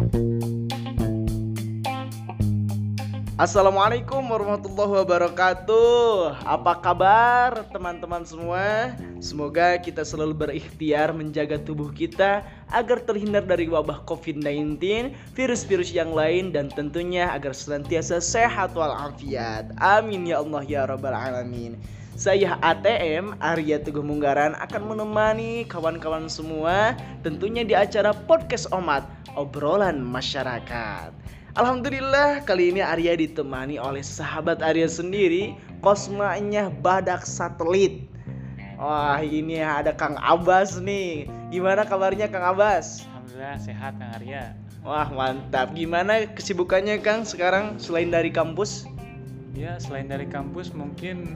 thank 0.00 0.14
you 0.14 0.39
Assalamualaikum 3.40 4.20
warahmatullahi 4.20 5.00
wabarakatuh. 5.00 6.44
Apa 6.44 6.76
kabar 6.76 7.64
teman-teman 7.72 8.20
semua? 8.20 8.92
Semoga 9.16 9.80
kita 9.80 10.04
selalu 10.04 10.36
berikhtiar 10.36 11.16
menjaga 11.16 11.56
tubuh 11.56 11.88
kita 11.88 12.44
agar 12.68 13.00
terhindar 13.00 13.40
dari 13.48 13.64
wabah 13.64 14.04
COVID-19, 14.04 14.76
virus-virus 15.32 15.88
yang 15.88 16.12
lain 16.12 16.52
dan 16.52 16.68
tentunya 16.68 17.32
agar 17.32 17.56
senantiasa 17.56 18.20
sehat 18.20 18.76
walafiat. 18.76 19.72
Amin 19.80 20.28
ya 20.28 20.44
Allah 20.44 20.60
ya 20.68 20.84
rabbal 20.84 21.16
alamin. 21.16 21.80
Saya 22.20 22.60
ATM 22.60 23.40
Arya 23.40 23.80
Teguh 23.80 24.04
Munggaran 24.04 24.52
akan 24.60 24.92
menemani 24.92 25.64
kawan-kawan 25.64 26.28
semua 26.28 26.92
tentunya 27.24 27.64
di 27.64 27.72
acara 27.72 28.12
Podcast 28.12 28.68
Omat, 28.68 29.08
obrolan 29.32 29.96
masyarakat. 30.04 31.39
Alhamdulillah 31.58 32.46
kali 32.46 32.70
ini 32.70 32.78
Arya 32.78 33.18
ditemani 33.18 33.74
oleh 33.74 34.06
sahabat 34.06 34.62
Arya 34.62 34.86
sendiri 34.86 35.58
Kosmanya 35.82 36.70
Badak 36.70 37.26
Satelit. 37.26 38.06
Wah 38.78 39.18
ini 39.18 39.58
ada 39.58 39.90
Kang 39.90 40.14
Abbas 40.22 40.78
nih. 40.78 41.26
Gimana 41.50 41.82
kabarnya 41.82 42.30
Kang 42.30 42.46
Abbas? 42.54 43.02
Alhamdulillah 43.02 43.58
sehat 43.58 43.98
Kang 43.98 44.14
Arya. 44.14 44.54
Wah 44.86 45.10
mantap. 45.10 45.74
Gimana 45.74 46.22
kesibukannya 46.30 47.02
Kang 47.02 47.26
sekarang 47.26 47.82
selain 47.82 48.14
dari 48.14 48.30
kampus? 48.30 48.86
Ya 49.50 49.74
selain 49.82 50.06
dari 50.06 50.30
kampus 50.30 50.70
mungkin 50.70 51.34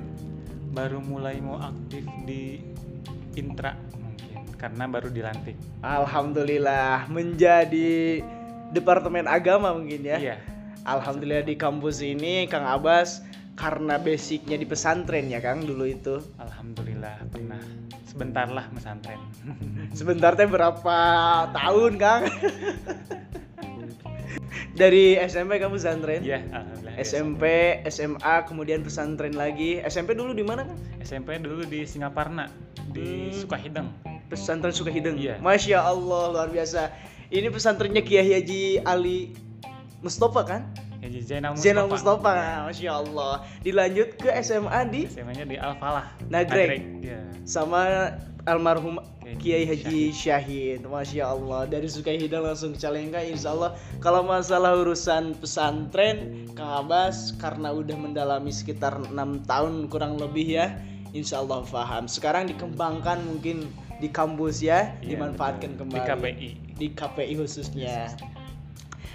baru 0.79 1.03
mulai 1.03 1.43
mau 1.43 1.59
aktif 1.59 2.07
di 2.23 2.62
intra 3.35 3.75
mungkin. 3.99 4.47
Karena 4.62 4.87
baru 4.87 5.11
dilantik. 5.11 5.59
Alhamdulillah 5.83 7.11
menjadi 7.11 8.23
Departemen 8.74 9.30
Agama 9.30 9.70
mungkin 9.70 10.02
ya. 10.02 10.19
Iya 10.19 10.37
Alhamdulillah 10.84 11.48
di 11.48 11.56
kampus 11.56 12.05
ini 12.05 12.44
Kang 12.44 12.69
Abbas 12.69 13.25
karena 13.56 13.97
basicnya 13.97 14.61
di 14.61 14.66
pesantren 14.69 15.33
ya 15.33 15.41
Kang 15.41 15.64
dulu 15.64 15.89
itu. 15.89 16.20
Alhamdulillah 16.36 17.25
pernah 17.33 17.62
sebentar 18.05 18.44
lah 18.50 18.69
pesantren 18.75 19.16
Sebentar 19.98 20.36
teh 20.36 20.44
berapa 20.44 20.98
tahun 21.56 21.92
Kang? 21.97 22.22
Dari 24.75 25.14
SMP 25.22 25.62
kamu 25.62 25.78
pesantren? 25.78 26.20
Iya 26.20 26.42
Alhamdulillah 26.50 26.94
SMP, 26.94 27.42
SMA, 27.91 28.34
kemudian 28.47 28.83
pesantren 28.86 29.34
lagi. 29.34 29.83
SMP 29.83 30.14
dulu 30.14 30.36
di 30.36 30.44
mana 30.44 30.69
Kang? 30.69 30.78
SMP 31.00 31.38
dulu 31.41 31.64
di 31.64 31.86
Singaparna 31.88 32.50
Di 32.92 33.33
Hmm. 33.33 33.38
Sukahideng 33.41 33.88
Pesantren 34.28 34.75
Sukahideng. 34.75 35.16
Iya. 35.16 35.38
Masya 35.41 35.78
Allah 35.81 36.22
luar 36.33 36.48
biasa. 36.53 36.91
Ini 37.33 37.48
pesantrennya 37.48 38.03
Kiai 38.05 38.28
Haji 38.28 38.84
Ali 38.84 39.33
Mustafa 40.05 40.42
kan? 40.44 40.62
Haji 41.05 41.20
Zainal 41.20 41.53
Mustafa 41.53 41.64
Zainal 41.64 41.86
Mustafa, 41.89 42.34
masya 42.69 42.91
Allah. 43.00 43.33
Dilanjut 43.61 44.08
ke 44.16 44.28
SMA 44.41 44.81
di 44.89 45.08
SMA-nya 45.08 45.44
di 45.44 45.56
Al-Falah 45.61 46.12
Nagrek. 46.28 46.81
Iya 47.05 47.34
sama 47.44 48.12
almarhum 48.48 49.00
Kiai 49.41 49.64
Haji 49.64 50.12
Syahid, 50.12 50.84
masya 50.84 51.33
Allah. 51.33 51.64
Dari 51.64 51.89
Sukahidang 51.89 52.44
langsung 52.44 52.77
ke 52.77 52.81
Calengka, 52.81 53.25
insya 53.25 53.56
Allah. 53.56 53.72
Kalau 54.05 54.20
masalah 54.20 54.77
urusan 54.77 55.33
pesantren, 55.41 56.44
Kang 56.53 56.84
Abbas 56.84 57.33
karena 57.41 57.72
udah 57.72 57.97
mendalami 57.97 58.53
sekitar 58.53 59.00
enam 59.09 59.41
tahun 59.48 59.88
kurang 59.88 60.20
lebih 60.20 60.61
ya, 60.61 60.77
insya 61.16 61.41
Allah 61.41 61.64
paham. 61.64 62.05
Sekarang 62.05 62.44
dikembangkan 62.53 63.25
mungkin 63.25 63.64
di 63.98 64.09
kampus 64.11 64.61
ya, 64.61 64.95
Iya, 65.00 65.14
dimanfaatkan 65.17 65.75
betul. 65.75 65.81
kembali 65.87 66.00
Di 66.00 66.09
KPI 66.11 66.50
di 66.75 66.87
KPI 66.91 67.33
khususnya. 67.39 68.11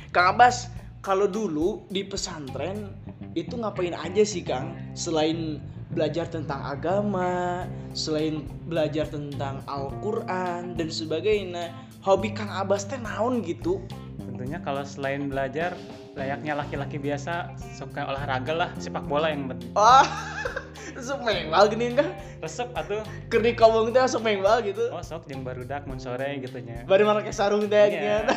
Kang 0.09 0.35
Abbas, 0.35 0.72
kalau 1.05 1.30
dulu 1.30 1.85
di 1.91 2.02
pesantren 2.02 2.89
itu 3.38 3.53
ngapain 3.59 3.94
aja 3.94 4.23
sih 4.25 4.41
Kang? 4.41 4.73
Selain 4.97 5.62
belajar 5.94 6.25
tentang 6.29 6.62
agama, 6.66 7.66
selain 7.94 8.45
belajar 8.66 9.06
tentang 9.09 9.62
Al-Qur'an 9.69 10.73
dan 10.78 10.90
sebagainya. 10.90 11.73
Hobi 12.01 12.31
Kang 12.34 12.50
Abbas 12.50 12.88
teh 12.88 12.97
naon 12.97 13.44
gitu? 13.44 13.84
Tentunya 14.17 14.63
kalau 14.63 14.81
selain 14.88 15.28
belajar 15.28 15.75
layaknya 16.16 16.57
laki-laki 16.57 16.97
biasa 17.00 17.53
suka 17.75 18.07
olahraga 18.07 18.51
lah 18.56 18.69
sepak 18.75 19.07
bola 19.07 19.31
yang 19.31 19.47
penting 19.47 19.72
Ah, 19.78 20.03
resep 20.96 21.19
mengbal 21.22 21.69
gini 21.72 21.96
kan? 21.96 22.11
Resep 22.39 22.67
atuh 22.72 23.03
Keur 23.27 23.41
di 23.41 23.51
kampung 23.51 23.89
teh 23.89 24.00
resep 24.00 24.19
mengbal 24.19 24.63
gitu. 24.63 24.88
oh 24.89 25.00
sok 25.00 25.27
jeung 25.27 25.44
barudak 25.44 25.83
mun 25.83 26.00
sore 26.00 26.39
gitu 26.39 26.59
nya 26.59 26.83
Bari 26.83 27.03
make 27.03 27.31
sarung 27.31 27.67
teh 27.67 27.85
Iya. 27.89 28.23
gitu. 28.23 28.33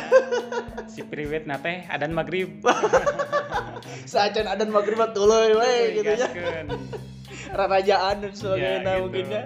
si 0.85 1.01
priwet 1.01 1.43
nate 1.43 1.87
adan 1.87 2.11
maghrib 2.11 2.59
Sajan 4.05 4.45
adan 4.45 4.69
maghrib 4.69 4.99
tuluy 5.11 5.53
we 5.53 5.73
gitu 5.95 6.11
ya. 6.11 6.27
Gaskeun. 6.27 6.67
Rarajaan 7.57 8.15
dan 8.19 8.31
sebagainya 8.33 8.67
Ya, 8.67 8.79
gitu. 8.79 9.01
mungkin 9.01 9.25
ya. 9.25 9.43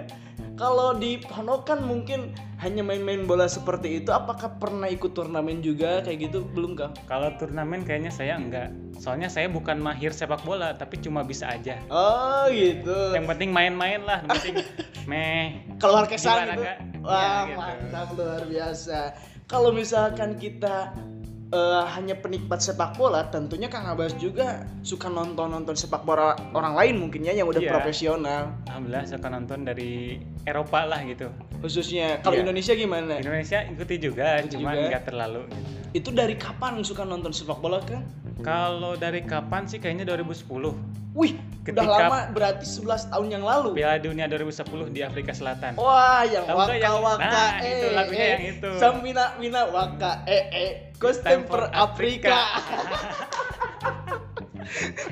Kalau 0.58 0.90
di 0.92 1.22
Panokan 1.22 1.86
mungkin 1.86 2.34
hanya 2.58 2.82
main-main 2.82 3.22
bola 3.22 3.46
seperti 3.46 4.02
itu, 4.02 4.10
apakah 4.10 4.58
pernah 4.58 4.90
ikut 4.90 5.14
turnamen 5.14 5.62
juga 5.62 6.02
kayak 6.02 6.28
gitu? 6.28 6.42
Belum 6.50 6.74
kah? 6.74 6.90
kalau 7.06 7.30
turnamen 7.38 7.86
kayaknya 7.86 8.10
saya 8.10 8.34
enggak 8.34 8.74
soalnya 8.98 9.30
saya 9.30 9.46
bukan 9.46 9.78
mahir 9.78 10.10
sepak 10.10 10.42
bola 10.42 10.74
tapi 10.74 10.98
cuma 10.98 11.22
bisa 11.22 11.46
aja 11.46 11.78
Oh 11.86 12.50
gitu. 12.50 13.14
yang 13.14 13.24
penting 13.24 13.54
main-main 13.54 14.02
lah 14.02 14.18
yang 14.18 14.34
penting 14.34 14.54
meh 15.10 15.62
Keluar 15.78 16.10
kesan 16.10 16.50
gitu. 16.50 16.66
Wah 17.06 17.46
Ya, 17.46 17.46
gitu. 17.46 17.56
mantap 17.56 18.08
luar 18.18 18.42
biasa. 18.42 19.14
Kalau 19.46 19.70
misalkan 19.70 20.34
kita 20.34 20.90
eh, 21.48 21.84
hanya 21.90 22.14
penikmat 22.14 22.58
sepak 22.58 22.94
bola, 22.94 23.24
tentunya 23.26 23.66
Kang 23.66 23.86
Abbas 23.86 24.12
juga 24.14 24.68
suka 24.82 25.08
nonton-nonton 25.08 25.72
sepak 25.72 26.02
bola 26.02 26.36
orang 26.52 26.74
lain 26.74 26.94
mungkin 26.98 27.22
ya 27.22 27.32
yang 27.32 27.46
udah 27.46 27.58
Iya. 27.58 27.72
profesional. 27.72 28.52
alhamdulillah 28.68 29.04
suka 29.06 29.28
nonton 29.28 29.58
dari 29.62 30.16
Eropa 30.44 30.84
lah 30.84 31.00
gitu 31.02 31.28
Khususnya 31.58 32.20
kalau 32.20 32.36
Iya. 32.36 32.44
Indonesia 32.44 32.72
gimana? 32.72 33.18
Indonesia 33.18 33.58
ikuti 33.64 33.98
juga 33.98 34.38
Ikuti 34.38 34.54
cuman 34.54 34.74
juga. 34.74 34.88
nggak 34.88 35.04
terlalu 35.04 35.40
gitu. 35.48 35.70
Itu 35.90 36.08
dari 36.12 36.36
kapan 36.36 36.80
suka 36.82 37.02
nonton 37.02 37.32
sepak 37.32 37.58
bola 37.58 37.80
kan? 37.80 38.04
kalau 38.38 38.94
dari 38.94 39.26
kapan 39.26 39.66
sih 39.66 39.76
kayaknya 39.76 40.06
2010 40.06 40.70
Wih, 41.10 41.34
udah 41.60 41.74
Ketika- 41.74 42.00
lama 42.00 42.18
berarti 42.30 42.64
11 42.64 43.02
tahun 43.06 43.26
yang 43.30 43.44
lalu. 43.44 43.68
Piala 43.74 43.98
Dunia 43.98 44.24
2010 44.24 44.88
di 44.88 45.00
Afrika 45.00 45.32
Selatan 45.32 45.76
Wah, 45.76 46.24
yang 46.24 46.42
Tahu 46.42 46.56
waka 46.56 46.74
yang- 46.74 46.98
waka 46.98 47.28
nah, 47.28 47.52
eh, 47.58 47.68
itu 47.68 47.86
lagunya 47.92 48.18
eh. 48.18 48.30
yang 48.30 48.44
itu. 48.52 48.70
Samina 48.74 49.24
mina 49.36 49.62
waka 49.66 50.24
eh 50.24 50.44
eh 50.48 50.70
Kostem 50.96 51.44
per 51.44 51.68
Afrika. 51.70 52.34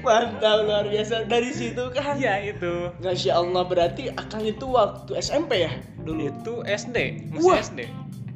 Mantap 0.01 0.57
luar 0.63 0.85
biasa 0.85 1.25
dari 1.25 1.49
situ 1.51 1.81
kan. 1.91 2.17
Iya 2.17 2.41
itu 2.47 2.93
Masya 2.99 3.33
Allah 3.35 3.63
berarti 3.65 4.11
akang 4.11 4.45
itu 4.45 4.67
waktu 4.67 5.17
SMP 5.17 5.65
ya 5.65 5.73
dulu. 5.99 6.29
itu 6.29 6.53
SD 6.63 6.97
masih 7.33 7.45
Wah. 7.47 7.59
SD 7.59 7.81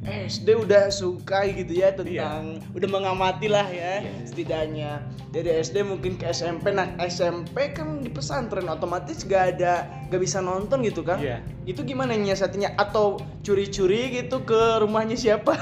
SD 0.00 0.56
udah 0.56 0.88
suka 0.88 1.44
gitu 1.44 1.76
ya 1.76 1.92
tentang 1.92 2.56
udah 2.72 2.88
mengamati 2.88 3.52
lah 3.52 3.68
ya 3.68 4.00
Iya. 4.00 4.12
setidaknya. 4.24 4.90
Dari 5.28 5.60
SD 5.60 5.84
mungkin 5.84 6.16
ke 6.16 6.24
SMP 6.26 6.72
nah 6.72 6.88
SMP 6.98 7.76
kan 7.76 8.00
di 8.00 8.08
pesantren 8.08 8.64
otomatis 8.66 9.20
gak 9.22 9.56
ada 9.56 9.84
gak 10.08 10.18
bisa 10.18 10.40
nonton 10.40 10.80
gitu 10.82 11.04
kan? 11.04 11.20
Iya. 11.20 11.44
itu 11.68 11.84
gimana 11.84 12.16
nyiasatinya? 12.16 12.74
Atau 12.74 13.20
curi-curi 13.44 14.08
gitu 14.16 14.40
ke 14.40 14.80
rumahnya 14.80 15.14
siapa? 15.14 15.52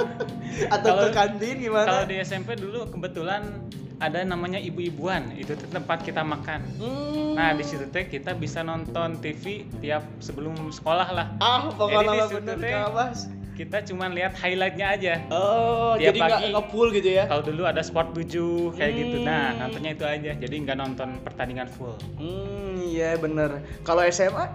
Atau 0.74 0.90
ke 0.96 1.12
Kalau- 1.12 1.12
kantin 1.12 1.60
kalau 1.60 1.62
gimana 1.62 1.94
di 2.02 2.16
SMP 2.18 2.56
dulu 2.56 2.88
kebetulan 2.88 3.68
ada 4.00 4.24
namanya 4.24 4.56
ibu-ibuan. 4.56 5.28
Itu 5.36 5.52
tempat 5.68 6.02
kita 6.02 6.24
makan. 6.24 6.60
Hmm. 6.80 7.36
nah 7.38 7.54
di 7.54 7.62
situ 7.62 7.86
teh 7.86 8.02
kita 8.02 8.34
bisa 8.34 8.66
nonton 8.66 9.14
TV 9.22 9.62
tiap 9.78 10.02
sebelum 10.18 10.56
sekolah 10.72 11.08
lah. 11.12 11.26
Ah 11.38 11.70
pokoknya 11.70 12.26
bener 12.32 12.56
teh-. 12.58 13.37
Kita 13.58 13.82
cuman 13.90 14.14
lihat 14.14 14.38
highlightnya 14.38 14.86
aja. 14.94 15.14
Oh 15.34 15.98
Tiap 15.98 16.14
jadi 16.14 16.18
nggak 16.22 16.40
nge-full 16.54 16.88
gitu 16.94 17.10
ya? 17.10 17.26
Kalau 17.26 17.42
dulu 17.42 17.66
ada 17.66 17.82
sport 17.82 18.14
7 18.14 18.78
kayak 18.78 18.92
gitu. 18.94 19.16
Nah 19.26 19.50
Hmm. 19.50 19.58
nontonnya 19.66 19.90
itu 19.98 20.04
aja. 20.06 20.30
Jadi 20.38 20.54
nggak 20.62 20.78
nonton 20.78 21.18
pertandingan 21.26 21.66
full. 21.66 21.98
Hmm 22.14 22.78
iya 22.78 23.18
bener. 23.18 23.58
Kalau 23.82 24.06
SMA 24.06 24.46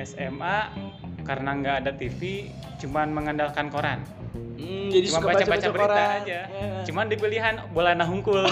SMA 0.00 0.72
karena 1.28 1.50
nggak 1.60 1.76
ada 1.84 1.92
TV 1.92 2.48
cuman 2.80 3.12
mengandalkan 3.12 3.68
koran 3.68 4.00
Hmm, 4.58 4.90
jadi 4.90 5.06
cuma 5.06 5.18
suka 5.20 5.28
baca-baca 5.32 5.68
berita 5.68 5.86
koran. 5.94 6.18
aja 6.18 6.40
Ya. 6.48 6.82
cuman 6.82 7.06
di 7.06 7.14
pilihan 7.14 7.54
bola 7.70 7.94
nahungkul 7.94 8.42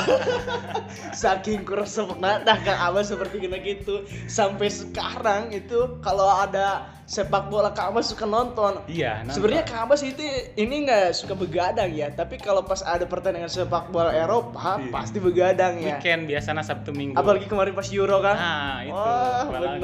Saking 1.12 1.62
keresepna 1.62 2.40
dah 2.40 2.58
Kang 2.58 2.80
Abas 2.84 3.08
seperti 3.08 3.40
gini 3.40 3.58
gitu. 3.60 4.04
Sampai 4.26 4.68
sekarang 4.68 5.50
itu 5.50 5.98
kalau 5.98 6.28
ada 6.28 6.86
sepak 7.04 7.48
bola 7.48 7.70
Kang 7.70 7.90
Abas 7.90 8.06
suka 8.06 8.22
nonton. 8.24 8.82
iya 8.86 9.20
nonton. 9.20 9.34
Sebenarnya 9.34 9.64
Kang 9.64 9.80
Abas 9.84 10.02
itu 10.02 10.20
ini 10.54 10.84
nggak 10.84 11.10
suka 11.12 11.34
begadang 11.34 11.90
ya, 11.90 12.10
tapi 12.10 12.36
kalau 12.36 12.62
pas 12.62 12.82
ada 12.82 13.02
pertandingan 13.02 13.48
sepak 13.48 13.88
bola 13.88 14.12
Eropa 14.12 14.78
Iya. 14.78 14.90
pasti 14.90 15.18
begadang 15.18 15.78
ya. 15.78 15.96
weekend 15.96 16.26
biasanya 16.26 16.62
Sabtu 16.62 16.92
Minggu 16.92 17.16
Apalagi 17.16 17.46
kemarin 17.46 17.72
pas 17.72 17.88
Euro 17.90 18.20
kan. 18.20 18.36
nah 18.36 18.76
itu 18.80 18.92
Wah 18.92 19.42
apalagi. 19.42 19.80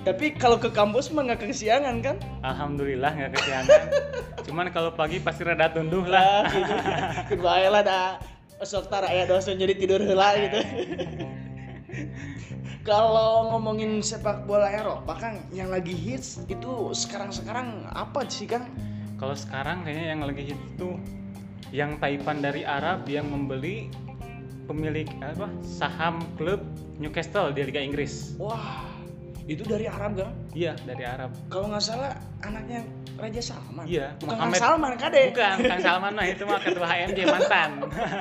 Tapi 0.00 0.32
kalau 0.32 0.56
ke 0.56 0.72
kampus 0.72 1.12
mah 1.12 1.28
nggak 1.28 1.44
kesiangan 1.44 2.00
kan? 2.00 2.16
Alhamdulillah 2.40 3.12
nggak 3.12 3.32
kesiangan. 3.36 3.82
Cuman 4.48 4.72
kalau 4.72 4.96
pagi 4.96 5.20
pasti 5.20 5.44
rada 5.44 5.68
tunduh 5.68 6.08
lah. 6.08 6.48
Lah 6.48 6.48
gitu. 6.48 6.72
Kedua 7.36 7.68
lah 7.68 7.82
dah 7.84 8.06
sok 8.64 8.92
tara 8.92 9.08
ya 9.12 9.24
dosen 9.28 9.60
jadi 9.60 9.76
tidur 9.76 10.00
heula 10.00 10.36
gitu. 10.40 10.60
Kalau 12.80 13.52
ngomongin 13.52 14.00
sepak 14.00 14.48
bola 14.48 14.72
Eropa 14.72 15.12
Kang, 15.20 15.44
yang 15.52 15.68
lagi 15.68 15.92
hits 15.92 16.40
itu 16.48 16.96
sekarang-sekarang 16.96 17.84
apa 17.92 18.24
sih 18.24 18.48
Kang? 18.48 18.72
Kalau 19.20 19.36
sekarang 19.36 19.84
kayaknya 19.84 20.16
yang 20.16 20.22
lagi 20.24 20.42
hit 20.48 20.60
itu 20.76 20.96
yang 21.76 22.00
Taipan 22.00 22.40
dari 22.40 22.64
Arab 22.64 23.04
yang 23.04 23.28
membeli 23.28 23.92
pemilik 24.64 25.04
apa 25.20 25.52
saham 25.60 26.24
klub 26.40 26.64
Newcastle 26.96 27.52
di 27.52 27.68
Liga 27.68 27.84
Inggris. 27.84 28.32
Wah, 28.40 28.89
itu 29.44 29.60
dari 29.62 29.84
Arab 29.84 30.16
Kang? 30.16 30.32
Iya 30.50 30.72
dari 30.82 31.02
Arab. 31.02 31.30
Kalau 31.46 31.68
nggak 31.68 31.80
salah 31.80 32.10
anaknya 32.40 32.80
Raja 33.14 33.40
Salman. 33.42 33.84
Iya, 33.84 34.16
bukan 34.16 34.32
Muhammad- 34.32 34.50
Kang 34.50 34.62
Salman 34.62 34.92
kade. 34.96 35.22
Bukan, 35.30 35.54
Kang 35.62 35.80
Salman 35.80 36.12
mah 36.12 36.26
itu 36.26 36.42
mah 36.42 36.58
ketua 36.58 36.86
HMJ 36.86 37.18
mantan. 37.24 37.70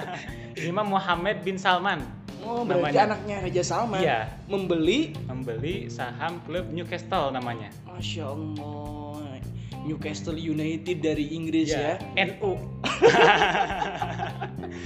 Ini 0.59 0.69
mah 0.69 0.85
Muhammad 0.85 1.35
bin 1.39 1.55
Salman 1.55 1.99
Oh, 2.39 2.63
berarti 2.63 2.95
Namanya. 2.95 2.99
anaknya 3.05 3.35
Raja 3.41 3.63
Salman 3.63 3.99
Iya. 3.99 4.19
membeli 4.45 4.99
membeli 5.25 5.75
saham 5.87 6.39
klub 6.43 6.65
Newcastle 6.67 7.29
namanya. 7.29 7.69
Masya 7.85 8.25
Allah 8.25 9.37
Newcastle 9.79 10.35
United 10.35 10.97
dari 10.99 11.29
Inggris 11.29 11.69
ya, 11.69 11.95
NU. 12.13 12.57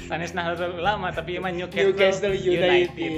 Sanes 0.07 0.31
Nahdlatul 0.31 0.77
Ulama 0.77 1.09
tapi 1.09 1.35
emang 1.35 1.51
Newcastle, 1.53 1.89
Newcastle 1.89 2.35
United. 2.35 3.13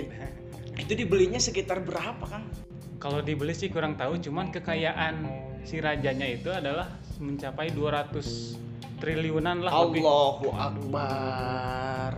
Itu 0.76 0.92
dibelinya 0.94 1.38
sekitar 1.38 1.80
berapa 1.80 2.22
Kang? 2.22 2.46
Kalau 2.96 3.20
dibeli 3.20 3.52
sih 3.52 3.68
kurang 3.68 4.00
tahu, 4.00 4.18
cuman 4.24 4.50
kekayaan 4.50 5.28
si 5.66 5.82
rajanya 5.84 6.30
itu 6.30 6.54
adalah 6.54 6.88
mencapai 7.20 7.74
200 7.74 9.02
triliunan 9.02 9.66
lah 9.66 9.72
lebih. 9.86 10.02
Allahu 10.04 10.48
Akbar 10.56 12.12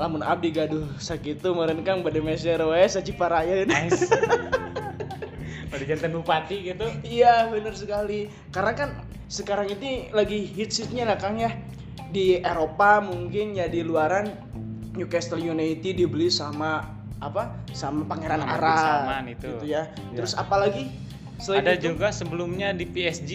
Lamun 0.00 0.24
abdi 0.24 0.48
gaduh 0.48 0.88
sakitu 0.96 1.52
meureun 1.52 1.84
Kang 1.84 2.00
bade 2.00 2.24
meser 2.24 2.56
we 2.64 2.80
saciparaya 2.88 3.68
Nice. 3.68 4.08
Pada 5.70 5.84
jantan 5.86 6.16
bupati 6.16 6.66
gitu. 6.66 6.88
Iya 7.06 7.46
bener 7.52 7.76
sekali 7.76 8.26
Karena 8.50 8.72
kan 8.74 8.90
sekarang 9.30 9.70
ini 9.70 10.10
lagi 10.10 10.42
hits-hitsnya 10.50 11.06
lah 11.06 11.20
Kang 11.20 11.38
ya 11.38 11.52
Di 12.10 12.42
Eropa 12.42 12.98
mungkin 13.04 13.54
ya 13.54 13.70
di 13.70 13.84
luaran 13.86 14.26
Newcastle 14.98 15.38
United 15.38 15.94
dibeli 15.94 16.26
sama 16.32 16.99
apa 17.20 17.42
sama 17.70 18.02
Pangeran 18.04 18.40
Arab 18.40 18.76
Salman 18.76 19.24
itu. 19.28 19.48
gitu 19.54 19.66
ya. 19.68 19.92
Ya. 20.10 20.16
Terus 20.16 20.32
apalagi 20.34 20.88
selain 21.36 21.62
Ada 21.62 21.72
itu? 21.76 21.84
juga 21.92 22.08
sebelumnya 22.10 22.72
di 22.72 22.84
PSG 22.84 23.32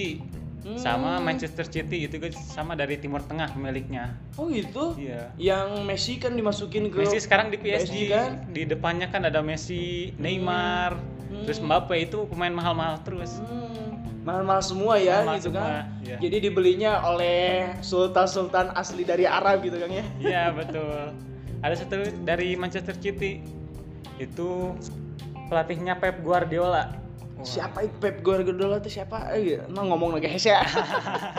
Hmm. 0.66 0.82
sama 0.82 1.22
Manchester 1.22 1.62
City 1.64 2.10
itu 2.10 2.18
kan 2.18 2.34
sama 2.34 2.74
dari 2.74 2.98
Timur 2.98 3.22
Tengah 3.22 3.54
miliknya. 3.54 4.18
Oh 4.34 4.50
gitu. 4.50 4.98
Iya. 4.98 5.30
Yang 5.38 5.70
Messi 5.86 6.14
kan 6.18 6.34
dimasukin 6.34 6.90
ke 6.90 6.98
Messi 6.98 7.22
sekarang 7.22 7.54
di 7.54 7.62
PSG, 7.62 8.10
kan? 8.10 8.50
di 8.50 8.66
depannya 8.66 9.06
kan 9.06 9.22
ada 9.22 9.46
Messi, 9.46 10.10
Neymar, 10.18 10.98
Hmm. 11.26 11.46
terus 11.46 11.62
Mbappe 11.62 11.94
itu 12.00 12.26
pemain 12.26 12.50
mahal-mahal 12.50 12.98
terus. 13.00 13.38
Hmm, 13.38 14.02
mahal-mahal 14.26 14.66
semua 14.66 14.98
ya 14.98 15.22
Mahal 15.22 15.38
gitu 15.38 15.54
semua, 15.54 15.62
kan. 15.62 16.02
iya. 16.02 16.18
Jadi 16.18 16.38
dibelinya 16.42 16.98
oleh 17.06 17.70
sultan-sultan 17.86 18.74
asli 18.74 19.06
dari 19.06 19.30
Arab 19.30 19.62
gitu 19.62 19.78
kan 19.78 19.90
ya. 19.92 20.06
Iya 20.18 20.44
betul. 20.50 21.14
Ada 21.62 21.76
satu 21.78 21.94
dari 22.26 22.58
Manchester 22.58 22.98
City 22.98 23.38
itu 24.22 24.74
pelatihnya 25.52 26.00
Pep 26.00 26.22
Guardiola. 26.24 26.96
Wah, 27.36 27.44
Siapa 27.44 27.84
itu 27.84 27.96
Pep 28.00 28.24
Guardiola 28.24 28.80
itu 28.80 28.90
siapa? 28.90 29.36
Eh, 29.36 29.60
emang 29.68 29.92
ngomong 29.92 30.16
lagi 30.16 30.32
ya. 30.40 30.64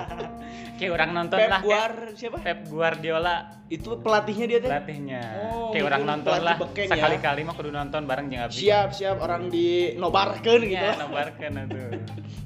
Kayak 0.79 0.93
orang 0.93 1.11
nonton 1.17 1.39
Pep 1.41 1.51
lah. 1.51 1.61
Guar 1.65 1.93
siapa? 2.13 2.37
Pep 2.45 2.59
Guardiola 2.69 3.37
Itu 3.67 3.99
pelatihnya 3.99 4.47
dia 4.47 4.59
teh. 4.63 4.71
pelatihnya. 4.71 5.23
Oh, 5.51 5.75
kayak 5.75 5.91
orang 5.91 6.03
nonton 6.07 6.39
lah. 6.39 6.55
beken 6.55 6.87
ya. 6.87 6.95
Sekali-kali 6.95 7.41
mah 7.43 7.55
kudu 7.59 7.71
nonton 7.75 8.07
bareng 8.07 8.31
jeung 8.31 8.47
abdi. 8.47 8.63
Siap, 8.63 8.89
siap 8.95 9.17
orang 9.19 9.51
di 9.51 9.97
nobarkeun 9.99 10.63
gitu. 10.63 10.87
Ya, 10.87 10.95
nobarkeun 11.01 11.55
atuh. 11.67 11.91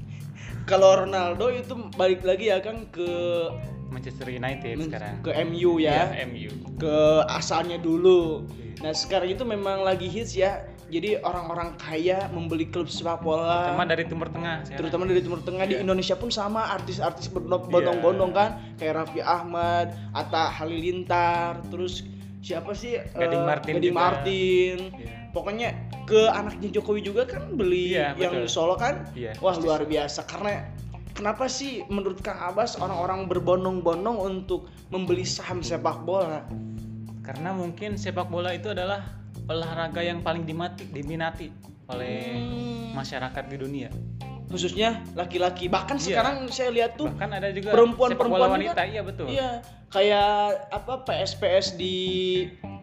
Kalau 0.69 1.05
Ronaldo 1.05 1.51
itu 1.53 1.73
balik 1.93 2.25
lagi 2.25 2.49
ya 2.49 2.57
Kang 2.63 2.89
ke 2.89 3.11
Manchester 3.91 4.27
United 4.27 4.75
sekarang. 4.81 5.15
ke 5.19 5.31
MU 5.43 5.77
ya. 5.77 6.07
Iya, 6.09 6.25
MU. 6.25 6.51
ke 6.77 6.97
asalnya 7.27 7.75
dulu. 7.77 8.47
Nah 8.79 8.91
sekarang 8.91 9.29
itu 9.29 9.43
memang 9.43 9.83
lagi 9.83 10.07
hits 10.07 10.33
ya. 10.33 10.63
Jadi 10.87 11.15
orang-orang 11.17 11.75
kaya 11.77 12.27
membeli 12.27 12.65
klub 12.65 12.87
sepak 12.87 13.19
bola. 13.19 13.71
Sama 13.71 13.83
dari 13.85 14.03
Timur 14.03 14.27
Tengah 14.27 14.59
sekarang. 14.61 14.75
terutama 14.77 15.03
dari 15.05 15.21
Timur 15.21 15.39
Tengah 15.39 15.63
di 15.65 15.73
Iya. 15.73 15.81
Indonesia 15.81 16.15
pun 16.15 16.27
sama 16.29 16.67
artis-artis 16.69 17.27
berbondong-bondong 17.29 18.31
kan 18.31 18.49
kayak 18.75 18.93
Raffi 18.97 19.21
Ahmad, 19.21 19.87
Atta 20.11 20.51
Halilintar, 20.51 21.63
terus 21.67 22.03
siapa 22.39 22.73
sih 22.73 22.99
Gading 23.13 23.39
Eh, 23.39 23.45
Martin 23.45 23.73
Gading 23.73 23.87
juga. 23.87 24.01
Martin. 24.01 24.77
Iya. 24.91 25.11
Pokoknya 25.31 25.69
ke 26.03 26.27
anaknya 26.27 26.69
Jokowi 26.73 27.01
juga 27.01 27.23
kan 27.23 27.55
beli 27.55 27.95
Iya, 27.95 28.11
yang 28.17 28.35
betul. 28.35 28.51
Solo 28.51 28.75
kan. 28.75 29.07
Iya, 29.13 29.31
Wah 29.39 29.55
luar 29.55 29.85
biasa 29.85 30.25
karena 30.25 30.67
kenapa 31.21 31.45
sih 31.45 31.85
menurut 31.85 32.17
Kang 32.19 32.41
Abbas 32.41 32.81
orang-orang 32.81 33.29
berbondong-bondong 33.29 34.17
untuk 34.17 34.65
membeli 34.89 35.21
saham 35.21 35.61
sepak 35.61 36.01
bola? 36.01 36.41
Karena 37.21 37.53
mungkin 37.53 37.93
sepak 37.93 38.25
bola 38.25 38.57
itu 38.57 38.73
adalah 38.73 39.05
olahraga 39.45 40.01
yang 40.01 40.25
paling 40.25 40.41
dimati, 40.41 40.89
diminati 40.89 41.53
oleh 41.85 42.33
Hmm. 42.33 42.97
masyarakat 42.97 43.43
di 43.45 43.57
dunia. 43.59 43.89
Khususnya 44.49 45.05
laki-laki. 45.13 45.69
Bahkan 45.69 45.95
Iya. 45.95 46.05
sekarang 46.09 46.35
saya 46.49 46.73
lihat 46.73 46.97
tuh 46.97 47.07
Bahkan 47.07 47.29
ada 47.31 47.53
juga 47.53 47.69
perempuan-perempuan 47.71 48.41
juga. 48.41 48.55
wanita, 48.57 48.81
iya 48.83 49.01
betul. 49.05 49.25
Iya, 49.29 49.49
kayak 49.87 50.27
apa 50.73 50.93
PS-PS 51.05 51.77
di 51.77 51.95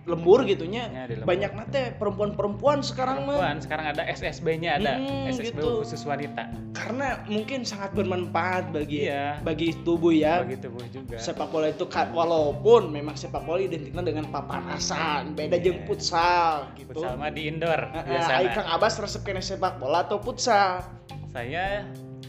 lembur 0.06 0.46
gitunya. 0.46 0.88
Ya, 0.88 1.04
lembur. 1.04 1.26
Banyak 1.28 1.52
nate 1.52 1.82
perempuan-perempuan 1.98 2.80
sekarang 2.80 3.28
mah. 3.28 3.36
Perempuan 3.36 3.58
sekarang 3.60 3.86
ada 3.92 4.02
SSB-nya 4.06 4.80
ada, 4.80 4.96
Hmm, 4.96 5.28
SSB 5.28 5.60
gitu. 5.60 5.84
khusus 5.84 6.00
wanita. 6.08 6.48
Karena 6.78 7.08
mungkin 7.26 7.66
sangat 7.66 7.90
bermanfaat 7.90 8.70
bagi 8.70 9.04
Iya. 9.04 9.42
bagi 9.42 9.74
tubuh 9.82 10.14
ya. 10.14 10.40
Bagi 10.40 10.56
tubuh 10.56 10.86
juga. 10.86 11.18
Sepak 11.18 11.50
bola 11.50 11.66
itu 11.66 11.82
walaupun 11.90 12.88
memang 12.88 13.12
sepak 13.12 13.42
bola 13.42 13.58
identiknya 13.58 13.98
dengan 14.00 14.30
papanasan, 14.30 15.34
beda 15.34 15.58
jeung 15.58 15.82
Iya. 15.82 15.86
futsal 15.86 16.70
gitu. 16.72 16.94
Futsal 16.94 17.18
mah 17.18 17.28
di 17.28 17.42
indoor 17.44 17.80
Heeh, 17.82 18.04
biasanya. 18.06 18.38
Ai 18.38 18.54
Kang 18.54 18.68
Abbas 18.70 18.94
resep 18.96 19.22
kena 19.22 19.42
sepak 19.42 19.76
bola 19.76 20.06
atau 20.06 20.18
futsal? 20.18 20.86
Saya 21.28 21.82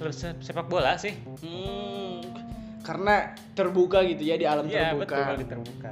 se- 0.09 0.39
sepak 0.39 0.65
bola 0.65 0.97
sih. 0.97 1.13
Hmm, 1.39 2.25
karena 2.81 3.31
terbuka 3.53 4.01
gitu 4.01 4.23
ya 4.23 4.33
di 4.33 4.43
alam 4.43 4.65
Iya 4.65 4.91
terbuka. 4.91 5.13
betul 5.13 5.35
di 5.37 5.47
terbuka. 5.47 5.91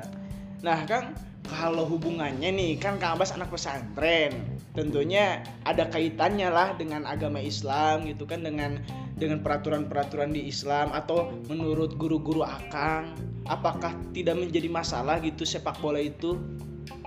Nah 0.58 0.80
Kang, 0.84 1.14
kalau 1.48 1.88
hubungannya 1.88 2.52
nih 2.52 2.72
kan 2.78 3.00
Kang 3.00 3.18
Abbas 3.18 3.32
anak 3.34 3.50
pesantren, 3.50 4.36
tentunya 4.76 5.42
ada 5.64 5.88
kaitannya 5.88 6.52
lah 6.52 6.76
dengan 6.76 7.08
agama 7.08 7.40
Islam 7.40 8.06
gitu 8.06 8.28
kan 8.28 8.44
dengan 8.44 8.84
dengan 9.18 9.42
peraturan-peraturan 9.42 10.36
di 10.36 10.46
Islam 10.46 10.94
atau 10.94 11.34
menurut 11.50 11.98
guru-guru 11.98 12.46
Akang, 12.46 13.18
apakah 13.50 13.96
tidak 14.14 14.38
menjadi 14.38 14.70
masalah 14.70 15.18
gitu 15.24 15.42
sepak 15.42 15.82
bola 15.82 15.98
itu? 15.98 16.38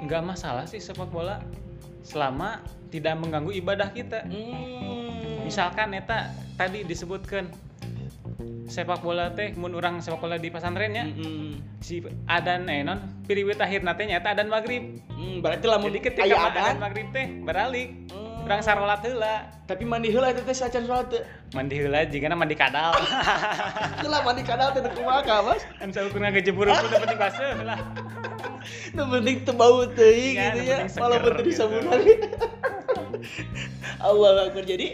Nggak 0.00 0.34
masalah 0.34 0.66
sih 0.66 0.82
sepak 0.82 1.06
bola 1.12 1.38
selama 2.02 2.64
tidak 2.90 3.14
mengganggu 3.22 3.54
ibadah 3.62 3.94
kita. 3.94 4.26
Hmm. 4.26 5.46
Misalkan 5.46 5.94
eta 5.94 6.34
tadi 6.58 6.82
disebutkan 6.82 7.48
sepak 8.70 9.00
bola 9.00 9.28
teh 9.30 9.50
mun 9.52 9.72
urang 9.72 9.98
sepak 9.98 10.16
bola 10.18 10.36
di 10.36 10.48
pesantrennya 10.48 11.04
Mm-mm. 11.04 11.58
si 11.78 11.98
adan 12.24 12.64
eh 12.64 12.80
non 12.80 12.98
piriwit 13.22 13.58
akhir 13.58 13.82
nate 13.82 14.06
nyata 14.06 14.30
adan 14.30 14.46
maghrib 14.46 15.02
Hmm, 15.10 15.44
berarti 15.44 15.66
lamun 15.66 15.90
jadi 15.90 16.00
ketika 16.02 16.24
adan, 16.24 16.48
adan, 16.48 16.76
maghrib 16.78 17.10
teh 17.10 17.26
beralik 17.40 17.92
Hmm. 18.08 18.40
urang 18.40 18.62
sarolat 18.62 19.02
heula 19.02 19.34
tapi 19.62 19.84
mandi 19.84 20.08
heula 20.08 20.30
itu 20.30 20.40
teh 20.40 20.54
sacan 20.54 20.82
salat 20.82 21.06
teu. 21.08 21.20
mandi 21.50 21.76
heula 21.76 22.00
jigana 22.04 22.32
mandi 22.32 22.54
kadal 22.54 22.96
Heula 24.00 24.22
mandi 24.22 24.42
kadal 24.42 24.70
teh 24.70 24.80
kumaha 24.88 25.20
Kang 25.20 25.44
Abbas? 25.44 25.60
kan 25.76 25.90
saukur 25.90 26.18
ngagejebur 26.18 26.64
udah 26.64 26.80
penting 26.96 27.18
basuh 27.18 27.52
lah 27.60 27.76
Nu 28.90 29.04
penting 29.08 29.36
teu 29.44 29.52
bau 29.52 29.84
teuing 29.86 30.34
Iya, 30.34 30.44
gitu 30.48 30.60
ya. 30.62 30.76
penting 30.82 31.00
Walaupun 31.00 31.30
teu 31.30 31.36
gitu. 31.36 31.48
disabunan. 31.48 32.00
Allah 34.00 34.28
Akbar. 34.46 34.64
Jadi 34.64 34.86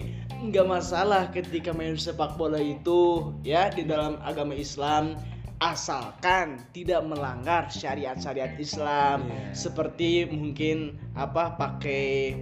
nggak 0.48 0.66
masalah 0.66 1.28
ketika 1.30 1.74
main 1.74 1.98
sepak 1.98 2.38
bola 2.38 2.58
itu 2.58 3.32
ya 3.42 3.68
di 3.68 3.82
dalam 3.82 4.16
agama 4.22 4.54
Islam 4.54 5.18
asalkan 5.58 6.60
tidak 6.76 7.00
melanggar 7.02 7.72
syariat-syariat 7.72 8.60
Islam 8.60 9.24
Iya. 9.24 9.56
seperti 9.56 10.28
mungkin 10.28 11.00
apa 11.16 11.56
pakai 11.56 12.36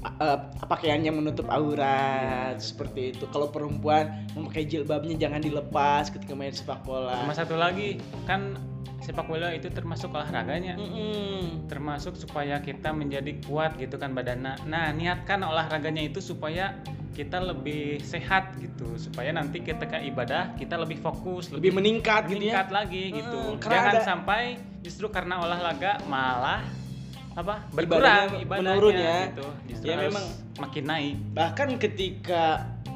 eh, 0.00 0.38
pakaiannya 0.64 1.12
menutup 1.12 1.44
aurat 1.52 2.56
seperti 2.56 3.12
itu. 3.12 3.28
Kalau 3.28 3.52
perempuan 3.52 4.24
memakai 4.32 4.64
jilbabnya 4.64 5.20
jangan 5.20 5.44
dilepas 5.44 6.08
ketika 6.08 6.32
main 6.32 6.56
sepak 6.56 6.80
bola. 6.88 7.20
sama 7.20 7.36
satu 7.36 7.60
lagi 7.60 8.00
kan 8.24 8.56
sepak 9.00 9.28
bola 9.28 9.52
itu 9.52 9.68
termasuk 9.72 10.12
olahraganya 10.12 10.76
Mm-mm. 10.76 11.68
termasuk 11.72 12.16
supaya 12.20 12.60
kita 12.60 12.92
menjadi 12.92 13.32
kuat 13.48 13.80
gitu 13.80 13.96
kan 13.96 14.12
badannya 14.12 14.60
nah 14.68 14.92
niatkan 14.92 15.40
olahraganya 15.40 16.04
itu 16.04 16.20
supaya 16.20 16.76
kita 17.10 17.38
lebih 17.38 17.98
sehat 18.00 18.54
gitu 18.56 18.94
supaya 18.96 19.30
nanti 19.30 19.60
ketika 19.60 19.98
ibadah 19.98 20.54
kita 20.54 20.74
lebih 20.74 20.96
fokus 20.96 21.50
lebih 21.50 21.72
meningkat, 21.72 22.26
gitu 22.26 22.38
ya 22.40 22.62
meningkat 22.62 22.68
lagi 22.70 23.04
gitu 23.12 23.38
Hmm, 23.40 23.58
karena 23.58 23.74
jangan 23.76 23.92
ada- 23.92 24.06
sampai 24.06 24.42
justru 24.80 25.06
karena 25.08 25.34
olahraga 25.38 26.00
malah 26.06 26.62
apa 27.32 27.62
Ibadahnya 27.68 27.72
berkurang 27.72 28.28
ibadahnya 28.38 28.70
menurun 28.70 28.94
ya. 28.96 29.16
gitu 29.28 29.46
justru 29.66 29.86
Ya, 29.86 29.94
harus 29.96 30.06
memang. 30.10 30.26
makin 30.60 30.84
naik 30.84 31.16
bahkan 31.32 31.68
ketika 31.76 32.44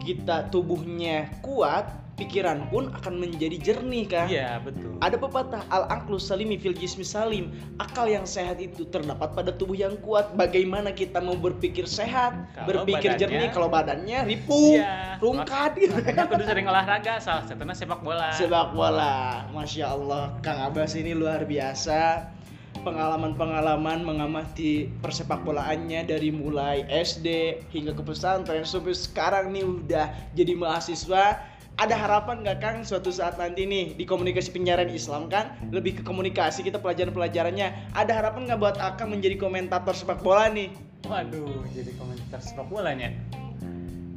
kita 0.00 0.36
tubuhnya 0.48 1.16
kuat 1.40 1.86
pikiran 2.14 2.70
pun 2.70 2.94
akan 2.94 3.18
menjadi 3.18 3.58
jernih 3.58 4.06
kan 4.06 4.26
iya 4.30 4.62
betul 4.62 4.94
Ada 5.02 5.18
pepatah 5.18 5.62
al 5.68 5.84
aqlu 5.90 6.16
salimi 6.16 6.56
fil 6.56 6.72
jismi 6.72 7.04
salim. 7.04 7.52
Akal 7.76 8.08
yang 8.08 8.24
sehat 8.24 8.56
itu 8.56 8.86
terdapat 8.88 9.36
pada 9.36 9.52
tubuh 9.52 9.76
yang 9.76 9.98
kuat. 10.00 10.32
Bagaimana 10.32 10.94
kita 10.94 11.20
mau 11.20 11.36
berpikir 11.36 11.84
sehat, 11.84 12.32
Kalau 12.56 12.66
berpikir 12.86 13.12
badannya- 13.12 13.20
jernih 13.20 13.48
kalau 13.52 13.68
badannya 13.68 14.18
ripuh, 14.24 14.80
Iya. 14.80 15.20
rungkat 15.20 15.76
makanya 15.92 16.24
kudu 16.24 16.44
sering 16.46 16.64
olahraga 16.64 17.20
salah 17.20 17.44
satunya 17.44 17.76
sepak 17.76 18.00
bola 18.00 18.32
Sepak 18.32 18.72
bola. 18.72 19.44
Masya 19.52 19.92
Allah, 19.92 20.24
Kang 20.40 20.62
Abbas 20.62 20.96
ini 20.96 21.12
luar 21.12 21.44
biasa. 21.44 22.32
Pengalaman-pengalaman 22.80 24.06
mengamati 24.06 24.86
persepak 25.00 25.42
bolaannya 25.42 26.04
dari 26.04 26.30
mulai 26.30 26.86
SD 26.86 27.58
hingga 27.68 27.92
ke 27.92 28.00
pesantren 28.00 28.62
sampai 28.62 28.94
sekarang 28.94 29.50
nih 29.50 29.64
udah 29.66 30.06
jadi 30.32 30.54
mahasiswa. 30.54 31.53
Ada 31.74 31.98
harapan 31.98 32.46
nggak 32.46 32.58
Kang 32.62 32.76
suatu 32.86 33.10
saat 33.10 33.34
nanti 33.34 33.66
nih 33.66 33.98
di 33.98 34.06
komunikasi 34.06 34.54
penyiaran 34.54 34.86
Islam 34.94 35.26
kan 35.26 35.58
lebih 35.74 35.98
ke 35.98 36.02
komunikasi 36.06 36.62
kita 36.62 36.78
pelajaran-pelajarannya. 36.78 37.92
Ada 37.98 38.12
harapan 38.22 38.46
nggak 38.46 38.60
buat 38.62 38.76
Akang 38.78 39.10
menjadi 39.10 39.34
komentator 39.34 39.92
sepak 39.92 40.22
bola 40.22 40.46
nih? 40.50 40.94
waduh 41.04 41.64
jadi 41.76 41.92
komentar 42.00 42.40
sepak 42.40 42.66
bolanya 42.68 43.12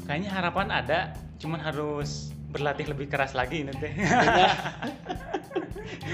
kayaknya 0.08 0.32
harapan 0.32 0.68
ada 0.72 1.00
cuman 1.38 1.60
harus 1.60 2.32
berlatih 2.48 2.88
lebih 2.88 3.12
keras 3.12 3.36
lagi 3.36 3.68
nanti 3.68 3.92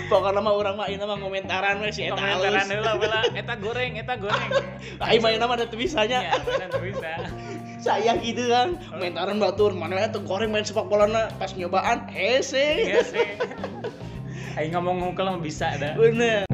Pokoknya 0.08 0.42
mah 0.42 0.54
orang 0.54 0.76
mah 0.78 0.88
ini 0.90 1.04
mah 1.04 1.18
komentaran 1.18 1.82
we 1.82 1.90
si 1.90 2.06
eta 2.06 2.18
komentaran 2.18 2.66
dulu 2.70 2.92
bela 3.02 3.20
eta 3.34 3.54
goreng 3.58 3.92
eta 3.98 4.16
goreng. 4.18 4.50
Aing 5.10 5.22
mah 5.22 5.30
nama 5.36 5.54
ada 5.58 5.66
tulisannya. 5.68 6.20
ya 6.22 6.38
benar 6.42 6.68
tuh 6.70 6.82
bisa 6.82 7.12
saya 7.86 8.16
gitu 8.22 8.48
kan 8.48 8.80
komentaran 8.94 9.38
batur 9.42 9.76
mana 9.76 10.08
tuh 10.08 10.24
goreng 10.24 10.54
main 10.54 10.64
sepak 10.64 10.86
bola 10.88 11.10
na? 11.10 11.24
Pas 11.36 11.52
nyobaan 11.58 12.08
hese. 12.14 12.88
Iya 12.88 13.02
sih. 13.04 13.28
Aing 14.56 14.78
ngomong 14.78 15.02
ngungkel 15.02 15.26
mah 15.26 15.42
bisa 15.42 15.74
dah. 15.82 15.98
Bener 15.98 16.53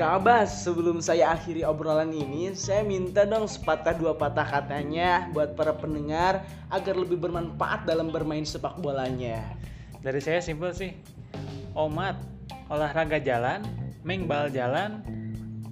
Kabas, 0.00 0.64
sebelum 0.64 1.04
saya 1.04 1.28
akhiri 1.36 1.60
obrolan 1.60 2.08
ini, 2.08 2.56
saya 2.56 2.80
minta 2.80 3.28
dong 3.28 3.44
sepatah 3.44 3.92
dua 3.92 4.16
patah 4.16 4.48
katanya 4.48 5.28
buat 5.28 5.52
para 5.52 5.76
pendengar 5.76 6.40
agar 6.72 6.96
lebih 6.96 7.20
bermanfaat 7.20 7.84
dalam 7.84 8.08
bermain 8.08 8.40
sepak 8.40 8.80
bolanya. 8.80 9.44
dari 10.00 10.16
saya 10.24 10.40
simpel 10.40 10.72
sih 10.72 10.96
omat 11.76 12.16
olahraga 12.72 13.20
jalan 13.20 13.60
mengbal 14.00 14.48
jalan 14.48 15.04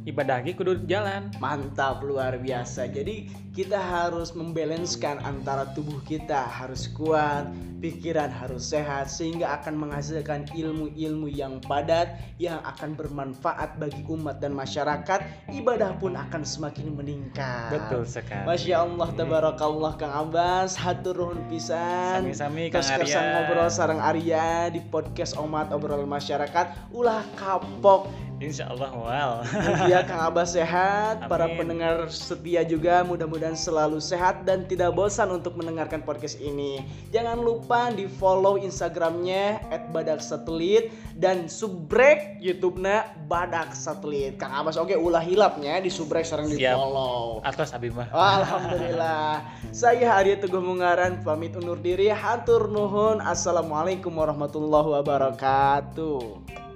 ibadah 0.09 0.41
lagi 0.41 0.57
kudu 0.57 0.89
jalan 0.89 1.29
Mantap 1.37 2.01
luar 2.01 2.41
biasa. 2.41 2.89
Jadi 2.89 3.29
kita 3.53 3.77
harus 3.77 4.33
membalanskan 4.33 5.21
antara 5.27 5.69
tubuh 5.77 6.01
kita 6.07 6.47
harus 6.49 6.89
kuat, 6.95 7.51
pikiran 7.83 8.31
harus 8.31 8.71
sehat 8.71 9.11
sehingga 9.11 9.61
akan 9.61 9.75
menghasilkan 9.77 10.47
ilmu-ilmu 10.55 11.27
yang 11.29 11.59
padat 11.67 12.17
yang 12.39 12.63
akan 12.63 12.95
bermanfaat 12.95 13.77
bagi 13.77 14.01
umat 14.09 14.39
dan 14.39 14.55
masyarakat. 14.55 15.21
Ibadah 15.51 15.99
pun 15.99 16.15
akan 16.15 16.43
semakin 16.47 16.95
meningkat. 16.95 17.75
betul 17.75 18.07
sekali 18.07 18.47
Masya 18.47 18.87
Allah, 18.87 19.09
tabarakallah 19.13 19.93
Kang 19.99 20.15
Abbas, 20.15 20.79
hatur 20.79 21.19
nuhun 21.19 21.43
pisan. 21.51 22.31
Sami-sami, 22.31 22.71
Kang 22.71 22.87
Arya. 22.87 23.43
ngobrol 23.43 23.69
sareng 23.69 23.99
Arya 23.99 24.71
di 24.71 24.79
podcast 24.87 25.35
Omat 25.35 25.75
Obrolan 25.75 26.07
Masyarakat. 26.07 26.95
Ulah 26.95 27.27
kapok 27.35 28.28
Insya 28.39 28.71
Allah 28.71 28.95
wow 28.95 29.31
Mugia 29.43 30.07
Kang 30.07 30.31
Abbas 30.31 30.55
sehat, 30.55 31.27
para 31.27 31.51
Amin. 31.51 31.59
pendengar 31.59 32.07
setia 32.07 32.63
juga 32.63 33.03
mudah-mudahan 33.03 33.59
selalu 33.59 33.99
sehat 33.99 34.47
dan 34.47 34.63
tidak 34.71 34.95
bosan 34.95 35.35
untuk 35.35 35.59
mendengarkan 35.59 36.07
podcast 36.07 36.39
ini. 36.39 36.79
Jangan 37.11 37.43
lupa 37.43 37.91
di 37.91 38.07
follow 38.07 38.55
Instagramnya 38.55 39.59
@badaksatelit 39.91 40.95
dan 41.19 41.51
subrek 41.51 42.39
YouTube-na 42.39 43.11
Badak 43.27 43.75
Satelit. 43.75 44.39
Kang 44.39 44.55
Abbas 44.55 44.79
oke 44.79 44.95
ulah 44.95 45.23
hilapnya 45.23 45.83
di 45.83 45.91
subrek 45.91 46.23
sareng 46.23 46.47
di 46.47 46.63
follow. 46.63 47.43
atas 47.43 47.75
Abimah 47.75 48.07
Alhamdulillah. 48.15 49.43
Saya 49.75 50.15
Arya 50.15 50.39
Teguh 50.39 50.63
Mungaran 50.63 51.27
pamit 51.27 51.59
undur 51.59 51.83
diri. 51.83 52.07
Hatur 52.07 52.71
nuhun. 52.71 53.19
Assalamualaikum 53.19 54.15
warahmatullahi 54.15 55.03
wabarakatuh. 55.03 56.68